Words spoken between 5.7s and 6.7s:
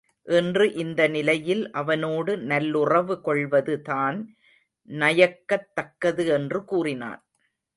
தக்கது என்று